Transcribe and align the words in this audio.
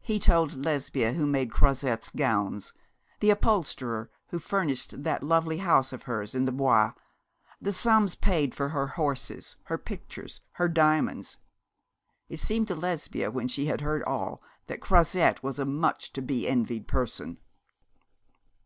He 0.00 0.18
told 0.18 0.64
Lesbia 0.64 1.12
who 1.12 1.26
made 1.26 1.50
Croizette's 1.52 2.08
gowns 2.16 2.72
the 3.20 3.28
upholsterer 3.28 4.08
who 4.28 4.38
furnished 4.38 5.02
that 5.02 5.22
lovely 5.22 5.58
house 5.58 5.92
of 5.92 6.04
hers 6.04 6.34
in 6.34 6.46
the 6.46 6.52
Bois 6.52 6.92
the 7.60 7.74
sums 7.74 8.14
paid 8.14 8.54
for 8.54 8.70
her 8.70 8.86
horses, 8.86 9.56
her 9.64 9.76
pictures, 9.76 10.40
her 10.52 10.68
diamonds. 10.68 11.36
It 12.30 12.40
seemed 12.40 12.68
to 12.68 12.74
Lesbia, 12.74 13.30
when 13.30 13.46
she 13.48 13.66
had 13.66 13.82
heard 13.82 14.02
all, 14.04 14.40
that 14.68 14.80
Croizette 14.80 15.42
was 15.42 15.58
a 15.58 15.66
much 15.66 16.14
to 16.14 16.22
be 16.22 16.48
envied 16.48 16.88
person. 16.88 17.36